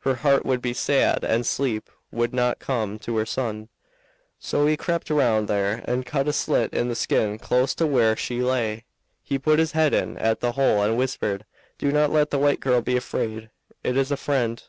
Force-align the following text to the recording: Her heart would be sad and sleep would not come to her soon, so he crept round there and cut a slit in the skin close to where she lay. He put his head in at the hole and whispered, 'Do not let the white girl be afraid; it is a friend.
Her 0.00 0.16
heart 0.16 0.44
would 0.44 0.60
be 0.60 0.72
sad 0.74 1.22
and 1.22 1.46
sleep 1.46 1.88
would 2.10 2.34
not 2.34 2.58
come 2.58 2.98
to 2.98 3.16
her 3.18 3.24
soon, 3.24 3.68
so 4.40 4.66
he 4.66 4.76
crept 4.76 5.08
round 5.08 5.46
there 5.46 5.84
and 5.84 6.04
cut 6.04 6.26
a 6.26 6.32
slit 6.32 6.72
in 6.74 6.88
the 6.88 6.96
skin 6.96 7.38
close 7.38 7.76
to 7.76 7.86
where 7.86 8.16
she 8.16 8.42
lay. 8.42 8.86
He 9.22 9.38
put 9.38 9.60
his 9.60 9.70
head 9.70 9.94
in 9.94 10.16
at 10.18 10.40
the 10.40 10.50
hole 10.58 10.82
and 10.82 10.98
whispered, 10.98 11.44
'Do 11.78 11.92
not 11.92 12.10
let 12.10 12.30
the 12.30 12.40
white 12.40 12.58
girl 12.58 12.80
be 12.82 12.96
afraid; 12.96 13.50
it 13.84 13.96
is 13.96 14.10
a 14.10 14.16
friend. 14.16 14.60